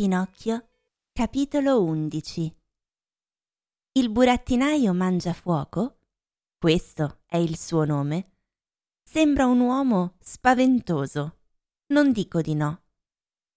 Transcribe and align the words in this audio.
Pinocchio, 0.00 0.68
capitolo 1.10 1.82
11 1.82 2.56
Il 3.94 4.10
burattinaio 4.10 4.94
mangia 4.94 5.32
fuoco, 5.32 6.02
questo 6.56 7.22
è 7.26 7.36
il 7.36 7.58
suo 7.58 7.84
nome, 7.84 8.36
sembra 9.02 9.46
un 9.46 9.58
uomo 9.58 10.14
spaventoso, 10.20 11.40
non 11.86 12.12
dico 12.12 12.40
di 12.40 12.54
no, 12.54 12.84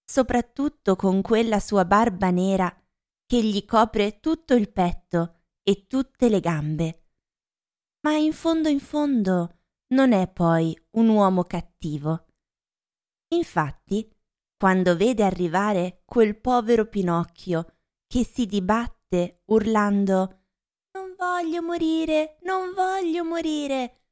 soprattutto 0.02 0.96
con 0.96 1.22
quella 1.22 1.60
sua 1.60 1.84
barba 1.84 2.30
nera 2.30 2.76
che 3.24 3.44
gli 3.44 3.64
copre 3.64 4.18
tutto 4.18 4.54
il 4.54 4.72
petto 4.72 5.42
e 5.62 5.86
tutte 5.86 6.28
le 6.28 6.40
gambe. 6.40 7.04
Ma 8.00 8.16
in 8.16 8.32
fondo 8.32 8.68
in 8.68 8.80
fondo 8.80 9.58
non 9.90 10.10
è 10.10 10.28
poi 10.28 10.76
un 10.96 11.08
uomo 11.08 11.44
cattivo. 11.44 12.26
Infatti, 13.28 14.12
quando 14.62 14.94
vede 14.94 15.24
arrivare 15.24 16.02
quel 16.04 16.38
povero 16.38 16.86
Pinocchio 16.86 17.78
che 18.06 18.24
si 18.24 18.46
dibatte 18.46 19.42
urlando 19.46 20.44
Non 20.92 21.16
voglio 21.18 21.60
morire, 21.60 22.38
non 22.42 22.72
voglio 22.72 23.24
morire, 23.24 24.04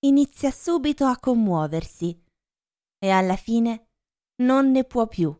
inizia 0.00 0.50
subito 0.50 1.06
a 1.06 1.18
commuoversi 1.18 2.22
e 2.98 3.08
alla 3.08 3.36
fine 3.36 3.92
non 4.42 4.72
ne 4.72 4.84
può 4.84 5.08
più 5.08 5.34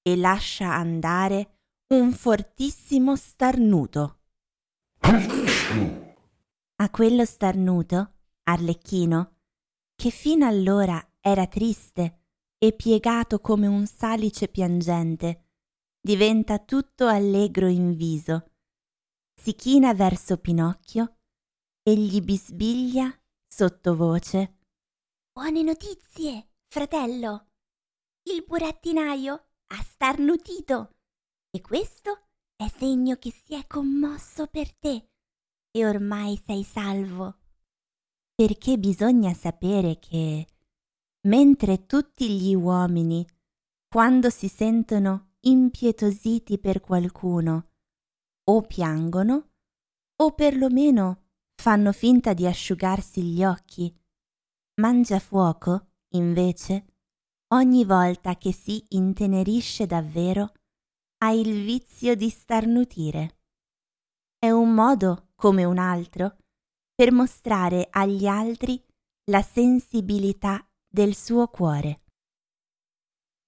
e 0.00 0.16
lascia 0.16 0.72
andare 0.72 1.62
un 1.92 2.12
fortissimo 2.12 3.16
starnuto. 3.16 4.20
A 6.76 6.90
quello 6.90 7.24
starnuto, 7.24 8.12
Arlecchino, 8.44 9.38
che 9.96 10.10
fino 10.10 10.46
allora 10.46 11.04
era 11.20 11.48
triste 11.48 12.25
e 12.58 12.72
piegato 12.72 13.40
come 13.40 13.66
un 13.66 13.86
salice 13.86 14.48
piangente, 14.48 15.50
diventa 16.00 16.58
tutto 16.58 17.06
allegro 17.06 17.68
in 17.68 17.94
viso. 17.94 18.52
Si 19.40 19.54
china 19.54 19.92
verso 19.94 20.38
Pinocchio 20.38 21.18
e 21.82 21.96
gli 21.96 22.20
bisbiglia 22.20 23.12
sottovoce. 23.46 24.58
Buone 25.32 25.62
notizie, 25.62 26.54
fratello! 26.66 27.48
Il 28.22 28.44
burattinaio 28.44 29.32
ha 29.68 29.82
starnutito 29.82 30.96
e 31.50 31.60
questo 31.60 32.28
è 32.56 32.68
segno 32.68 33.16
che 33.16 33.30
si 33.30 33.54
è 33.54 33.66
commosso 33.66 34.46
per 34.46 34.74
te 34.74 35.10
e 35.70 35.86
ormai 35.86 36.42
sei 36.44 36.64
salvo. 36.64 37.38
Perché 38.34 38.78
bisogna 38.78 39.32
sapere 39.34 39.98
che 39.98 40.46
mentre 41.26 41.86
tutti 41.86 42.30
gli 42.30 42.54
uomini, 42.54 43.26
quando 43.88 44.30
si 44.30 44.48
sentono 44.48 45.34
impietositi 45.40 46.58
per 46.58 46.80
qualcuno, 46.80 47.70
o 48.48 48.62
piangono, 48.62 49.50
o 50.22 50.32
perlomeno 50.32 51.24
fanno 51.54 51.92
finta 51.92 52.32
di 52.32 52.46
asciugarsi 52.46 53.22
gli 53.22 53.44
occhi. 53.44 53.94
Mangiafuoco, 54.80 55.88
invece, 56.14 56.86
ogni 57.54 57.84
volta 57.84 58.36
che 58.36 58.52
si 58.52 58.84
intenerisce 58.90 59.86
davvero, 59.86 60.52
ha 61.18 61.32
il 61.32 61.64
vizio 61.64 62.14
di 62.14 62.28
starnutire. 62.28 63.38
È 64.38 64.50
un 64.50 64.74
modo, 64.74 65.30
come 65.34 65.64
un 65.64 65.78
altro, 65.78 66.36
per 66.94 67.12
mostrare 67.12 67.88
agli 67.90 68.26
altri 68.26 68.82
la 69.30 69.42
sensibilità 69.42 70.65
del 70.96 71.14
suo 71.14 71.48
cuore. 71.48 72.04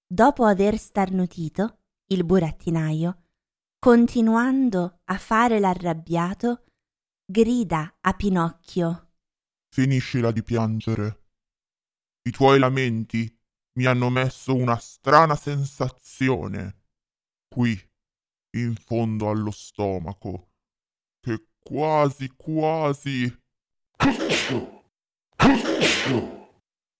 Dopo 0.05 0.45
aver 0.45 0.77
starnutito, 0.77 1.79
il 2.11 2.23
burattinaio, 2.23 3.23
continuando 3.79 4.99
a 5.05 5.17
fare 5.17 5.59
l'arrabbiato, 5.59 6.65
grida 7.25 7.97
a 8.01 8.13
Pinocchio. 8.13 9.13
Finiscila 9.67 10.29
di 10.29 10.43
piangere. 10.43 11.23
I 12.21 12.29
tuoi 12.29 12.59
lamenti 12.59 13.35
mi 13.79 13.85
hanno 13.85 14.11
messo 14.11 14.53
una 14.53 14.77
strana 14.77 15.35
sensazione 15.35 16.83
qui, 17.47 17.75
in 18.57 18.75
fondo 18.75 19.27
allo 19.27 19.49
stomaco, 19.49 20.51
che 21.19 21.47
quasi 21.57 22.27
quasi 22.35 23.35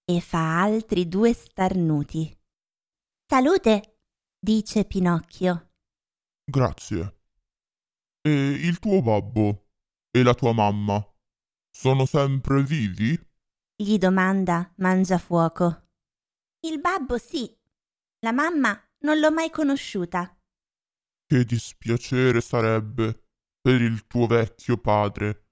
e 0.09 0.22
fa 0.22 0.64
altri 0.64 1.08
due 1.08 1.34
starnuti. 1.34 2.36
Salute, 3.28 4.00
dice 4.40 4.84
Pinocchio. 4.86 5.74
Grazie. 6.44 7.20
E 8.22 8.31
il 8.31 8.80
tuo 8.80 9.03
babbo 9.03 9.68
e 10.09 10.24
la 10.24 10.34
tua 10.34 10.52
mamma 10.52 11.00
sono 11.70 12.08
sempre 12.08 12.64
vivi? 12.64 13.16
gli 13.81 14.00
domanda 14.00 14.74
Mangiafuoco. 14.78 15.90
Il 16.62 16.81
babbo 16.81 17.20
sì, 17.20 17.56
la 18.26 18.31
mamma 18.31 18.76
non 19.06 19.20
l'ho 19.20 19.31
mai 19.31 19.52
conosciuta. 19.52 20.36
Che 21.24 21.46
dispiacere 21.46 22.41
sarebbe 22.41 23.28
per 23.62 23.80
il 23.80 24.08
tuo 24.08 24.26
vecchio 24.26 24.78
padre 24.80 25.50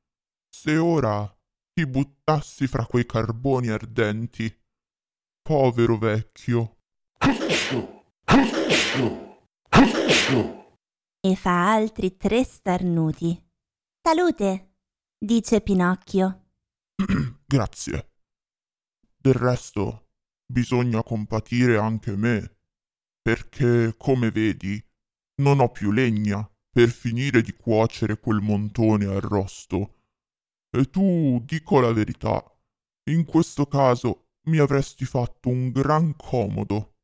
se 0.50 0.78
ora 0.78 1.37
ti 1.78 1.86
buttassi 1.86 2.66
fra 2.66 2.88
quei 2.88 3.06
carboni 3.06 3.68
ardenti. 3.68 4.52
Povero 5.44 6.00
vecchio. 6.00 6.80
E 11.20 11.36
fa 11.36 11.72
altri 11.72 12.18
tre 12.18 12.44
starnuti. 12.44 13.40
Salute, 14.02 14.78
dice 15.24 15.62
Pinocchio. 15.62 16.48
Grazie. 17.46 18.14
Del 19.16 19.36
resto, 19.36 20.08
bisogna 20.52 21.04
compatire 21.04 21.78
anche 21.78 22.16
me, 22.16 22.58
perché, 23.22 23.94
come 23.96 24.32
vedi, 24.32 24.84
non 25.44 25.60
ho 25.60 25.70
più 25.70 25.92
legna 25.92 26.44
per 26.72 26.90
finire 26.90 27.44
di 27.44 27.54
cuocere 27.54 28.20
quel 28.20 28.42
montone 28.42 29.06
arrosto 29.06 29.97
e 30.80 30.90
tu, 30.90 31.42
dico 31.46 31.80
la 31.80 31.92
verità, 31.92 32.44
in 33.10 33.26
questo 33.26 33.66
caso 33.66 34.30
mi 34.48 34.58
avresti 34.58 35.06
fatto 35.06 35.50
un 35.50 35.72
gran 35.72 36.16
comodo. 36.16 36.96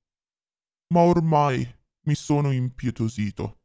Ma 0.93 1.01
ormai 1.01 1.67
mi 2.05 2.15
sono 2.15 2.51
impietosito. 2.51 3.61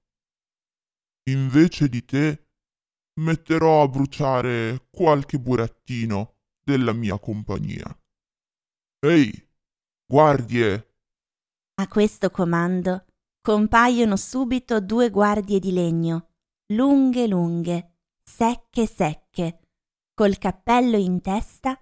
Invece 1.31 1.89
di 1.89 2.05
te 2.05 2.49
metterò 3.21 3.83
a 3.83 3.89
bruciare 3.89 4.89
qualche 4.91 5.39
burattino 5.39 6.37
della 6.65 6.93
mia 6.93 7.19
compagnia. 7.19 7.87
Ehi, 9.01 9.49
guardie! 10.07 10.95
A 11.81 11.87
questo 11.87 12.31
comando 12.31 13.05
compaiono 13.41 14.17
subito 14.17 14.81
due 14.81 15.11
guardie 15.11 15.59
di 15.59 15.73
legno, 15.73 16.31
lunghe 16.73 17.27
lunghe, 17.27 17.99
secche 18.23 18.87
secche, 18.87 19.68
col 20.19 20.37
cappello 20.37 20.97
in 20.97 21.21
testa 21.21 21.79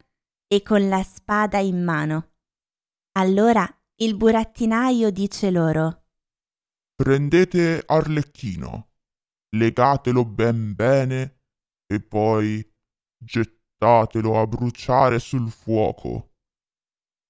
e 0.46 0.60
con 0.60 0.90
la 0.90 1.02
spada 1.02 1.58
in 1.58 1.82
mano. 1.82 2.34
Allora 3.12 3.66
il 4.02 4.14
burattinaio 4.14 5.10
dice 5.10 5.50
loro 5.50 6.04
Prendete 6.94 7.82
Arlecchino, 7.86 8.90
legatelo 9.56 10.26
ben 10.26 10.74
bene 10.74 11.44
e 11.86 11.98
poi 12.02 12.62
gettatelo 13.16 14.38
a 14.38 14.46
bruciare 14.46 15.18
sul 15.18 15.50
fuoco. 15.50 16.34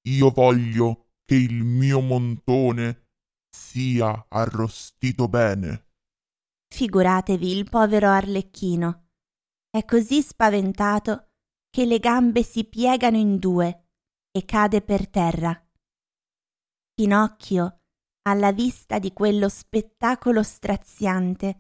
Io 0.09 0.31
voglio 0.31 1.11
che 1.25 1.37
il 1.37 1.63
mio 1.63 2.01
montone 2.01 3.11
sia 3.49 4.27
arrostito 4.29 5.29
bene. 5.29 5.87
Figuratevi 6.67 7.57
il 7.57 7.71
povero 7.71 8.09
Arlecchino 8.09 9.06
è 9.77 9.85
così 9.85 10.23
spaventato 10.23 11.33
che 11.69 11.85
le 11.85 11.99
gambe 11.99 12.43
si 12.43 12.65
piegano 12.65 13.19
in 13.19 13.39
due 13.39 13.89
e 14.31 14.45
cade 14.45 14.81
per 14.81 15.09
terra. 15.09 15.69
Pinocchio, 16.95 17.81
alla 18.23 18.53
vista 18.53 18.99
di 18.99 19.13
quello 19.13 19.51
spettacolo 19.51 20.43
straziante, 20.43 21.59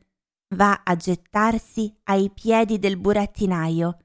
va 0.55 0.83
a 0.83 0.97
gettarsi 0.97 1.95
ai 2.05 2.31
piedi 2.31 2.79
del 2.79 2.97
burattinaio 2.97 3.99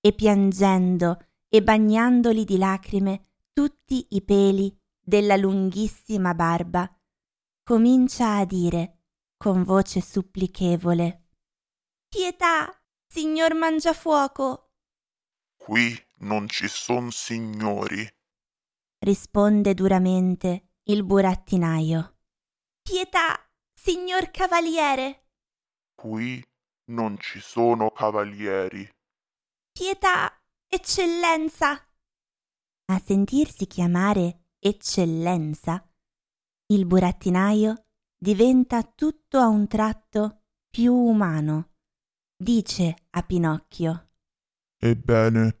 e 0.00 0.14
piangendo 0.14 1.18
e 1.48 1.62
bagnandoli 1.62 2.44
di 2.44 2.56
lacrime 2.56 3.26
tutti 3.52 4.06
i 4.10 4.22
peli 4.22 4.74
della 4.98 5.36
lunghissima 5.36 6.32
barba, 6.32 6.90
comincia 7.62 8.36
a 8.36 8.46
dire 8.46 9.00
con 9.36 9.62
voce 9.62 10.00
supplichevole 10.00 11.24
Pietà, 12.10 12.79
Signor 13.12 13.54
Mangiafuoco. 13.54 14.70
Qui 15.56 16.00
non 16.18 16.46
ci 16.48 16.68
son 16.68 17.10
signori, 17.10 18.08
risponde 19.00 19.74
duramente 19.74 20.74
il 20.84 21.02
burattinaio. 21.02 22.18
Pietà, 22.80 23.36
signor 23.74 24.30
cavaliere. 24.30 25.24
Qui 25.92 26.40
non 26.90 27.18
ci 27.18 27.40
sono 27.40 27.90
cavalieri. 27.90 28.88
Pietà, 29.72 30.32
eccellenza. 30.68 31.84
A 32.92 32.98
sentirsi 33.04 33.66
chiamare 33.66 34.50
eccellenza, 34.60 35.84
il 36.66 36.86
burattinaio 36.86 37.86
diventa 38.16 38.84
tutto 38.84 39.38
a 39.38 39.48
un 39.48 39.66
tratto 39.66 40.44
più 40.70 40.94
umano. 40.94 41.69
Dice 42.42 42.96
a 43.10 43.22
Pinocchio. 43.22 44.12
Ebbene, 44.78 45.60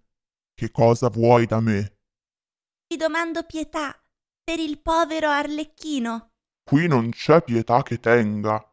che 0.54 0.70
cosa 0.70 1.10
vuoi 1.10 1.44
da 1.44 1.60
me? 1.60 1.98
Ti 2.86 2.96
domando 2.96 3.42
pietà 3.42 3.94
per 4.42 4.58
il 4.58 4.80
povero 4.80 5.28
Arlecchino. 5.28 6.30
Qui 6.62 6.86
non 6.88 7.10
c'è 7.10 7.44
pietà 7.44 7.82
che 7.82 8.00
tenga. 8.00 8.66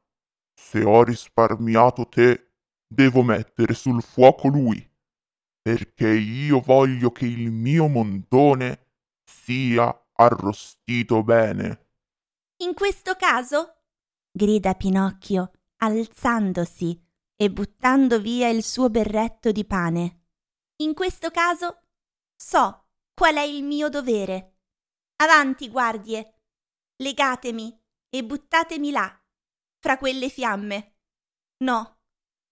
Se 0.53 0.85
ho 0.85 1.03
risparmiato 1.03 2.07
te, 2.07 2.53
devo 2.87 3.23
mettere 3.23 3.73
sul 3.73 4.01
fuoco 4.01 4.47
lui, 4.47 4.89
perché 5.61 6.07
io 6.07 6.61
voglio 6.61 7.11
che 7.11 7.25
il 7.25 7.51
mio 7.51 7.89
montone 7.89 8.85
sia 9.21 10.07
arrostito 10.13 11.23
bene. 11.23 11.87
In 12.63 12.73
questo 12.73 13.15
caso? 13.15 13.81
grida 14.31 14.75
Pinocchio, 14.75 15.51
alzandosi 15.79 17.06
e 17.39 17.51
buttando 17.51 18.19
via 18.19 18.49
il 18.49 18.63
suo 18.63 18.89
berretto 18.89 19.51
di 19.51 19.63
pane. 19.63 20.25
In 20.81 20.93
questo 20.93 21.29
caso 21.29 21.83
so 22.35 22.87
qual 23.13 23.35
è 23.35 23.41
il 23.41 23.63
mio 23.63 23.89
dovere. 23.89 24.57
Avanti, 25.17 25.69
guardie, 25.69 26.41
legatemi 26.97 27.79
e 28.09 28.23
buttatemi 28.23 28.91
là, 28.91 29.23
fra 29.79 29.97
quelle 29.97 30.29
fiamme. 30.29 30.97
No, 31.63 31.99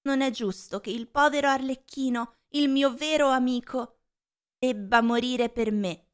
non 0.04 0.22
è 0.22 0.32
giusto 0.32 0.80
che 0.80 0.92
il 0.92 1.08
povero 1.08 1.50
Arlecchino, 1.50 2.38
il 2.50 2.70
mio 2.70 2.94
vero 2.94 3.30
amico, 3.30 4.02
debba 4.58 5.02
morire 5.02 5.50
per 5.50 5.72
me. 5.72 6.10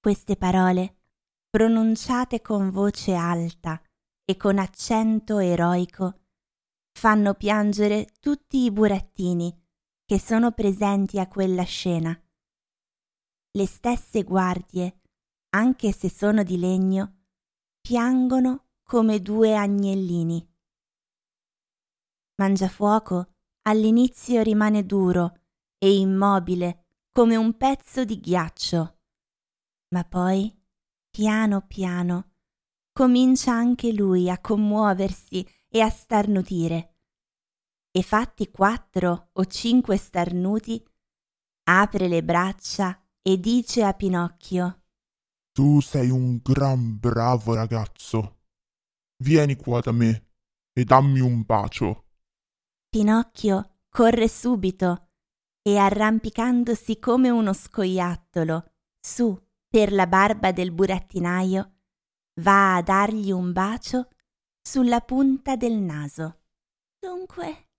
Queste 0.00 0.36
parole, 0.36 1.02
pronunciate 1.48 2.40
con 2.40 2.70
voce 2.70 3.14
alta 3.14 3.82
e 4.24 4.36
con 4.36 4.58
accento 4.58 5.38
eroico, 5.38 6.27
fanno 6.98 7.34
piangere 7.34 8.08
tutti 8.18 8.64
i 8.64 8.72
burattini 8.72 9.56
che 10.04 10.18
sono 10.18 10.50
presenti 10.50 11.20
a 11.20 11.28
quella 11.28 11.62
scena. 11.62 12.10
Le 13.52 13.66
stesse 13.68 14.24
guardie, 14.24 15.02
anche 15.50 15.92
se 15.92 16.10
sono 16.10 16.42
di 16.42 16.58
legno, 16.58 17.20
piangono 17.80 18.70
come 18.82 19.20
due 19.20 19.54
agnellini. 19.54 20.44
Mangiafuoco 22.42 23.34
all'inizio 23.68 24.42
rimane 24.42 24.84
duro 24.84 25.42
e 25.78 25.96
immobile 25.98 26.86
come 27.12 27.36
un 27.36 27.56
pezzo 27.56 28.04
di 28.04 28.18
ghiaccio, 28.18 28.98
ma 29.94 30.02
poi, 30.02 30.52
piano 31.08 31.64
piano, 31.64 32.32
comincia 32.92 33.52
anche 33.52 33.92
lui 33.92 34.28
a 34.28 34.40
commuoversi 34.40 35.46
e 35.68 35.80
a 35.80 35.88
starnutire. 35.90 36.96
E 37.90 38.02
fatti 38.02 38.50
quattro 38.50 39.30
o 39.32 39.44
cinque 39.46 39.96
starnuti, 39.96 40.82
apre 41.64 42.08
le 42.08 42.22
braccia 42.22 43.00
e 43.22 43.38
dice 43.38 43.84
a 43.84 43.92
Pinocchio 43.92 44.82
Tu 45.52 45.80
sei 45.80 46.10
un 46.10 46.38
gran 46.42 46.98
bravo 46.98 47.54
ragazzo. 47.54 48.36
Vieni 49.22 49.56
qua 49.56 49.80
da 49.80 49.92
me 49.92 50.28
e 50.72 50.84
dammi 50.84 51.20
un 51.20 51.42
bacio. 51.42 52.06
Pinocchio 52.88 53.80
corre 53.88 54.28
subito 54.28 55.08
e 55.62 55.76
arrampicandosi 55.76 56.98
come 56.98 57.30
uno 57.30 57.52
scoiattolo 57.52 58.72
su 59.00 59.36
per 59.68 59.92
la 59.92 60.06
barba 60.06 60.52
del 60.52 60.72
burattinaio, 60.72 61.72
va 62.40 62.76
a 62.76 62.82
dargli 62.82 63.30
un 63.30 63.52
bacio 63.52 64.08
sulla 64.68 65.00
punta 65.00 65.56
del 65.56 65.76
naso. 65.76 66.42
Dunque, 66.98 67.70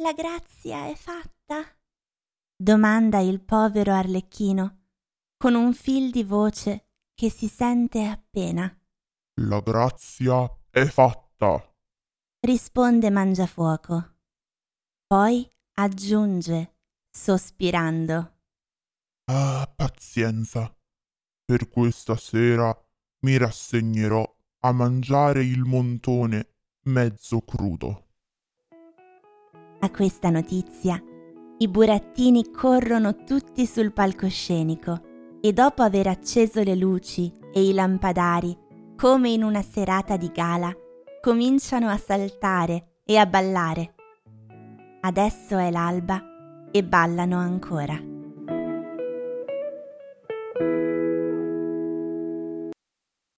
la 0.00 0.14
grazia 0.14 0.86
è 0.86 0.94
fatta? 0.94 1.62
domanda 2.58 3.18
il 3.18 3.42
povero 3.42 3.92
Arlecchino 3.92 4.86
con 5.36 5.54
un 5.54 5.74
fil 5.74 6.10
di 6.10 6.24
voce 6.24 6.88
che 7.12 7.28
si 7.28 7.48
sente 7.48 8.06
appena. 8.06 8.64
La 9.42 9.60
grazia 9.60 10.50
è 10.70 10.86
fatta, 10.86 11.70
risponde 12.46 13.10
Mangiafuoco. 13.10 14.16
Poi 15.06 15.46
aggiunge, 15.74 16.78
sospirando. 17.10 18.38
Ah, 19.26 19.70
pazienza. 19.76 20.74
Per 21.44 21.68
questa 21.68 22.16
sera 22.16 22.74
mi 23.26 23.36
rassegnerò 23.36 24.24
a 24.60 24.72
mangiare 24.72 25.44
il 25.44 25.64
montone 25.64 26.54
mezzo 26.84 27.40
crudo. 27.40 28.04
A 29.80 29.90
questa 29.90 30.30
notizia 30.30 31.00
i 31.58 31.68
burattini 31.68 32.50
corrono 32.50 33.24
tutti 33.24 33.66
sul 33.66 33.92
palcoscenico 33.92 35.38
e 35.40 35.52
dopo 35.52 35.82
aver 35.82 36.08
acceso 36.08 36.62
le 36.62 36.74
luci 36.74 37.32
e 37.52 37.66
i 37.66 37.72
lampadari, 37.72 38.56
come 38.96 39.30
in 39.30 39.42
una 39.42 39.62
serata 39.62 40.16
di 40.16 40.30
gala, 40.32 40.74
cominciano 41.20 41.88
a 41.88 41.96
saltare 41.96 43.00
e 43.04 43.16
a 43.16 43.26
ballare. 43.26 43.94
Adesso 45.00 45.56
è 45.56 45.70
l'alba 45.70 46.68
e 46.70 46.84
ballano 46.84 47.38
ancora. 47.38 48.15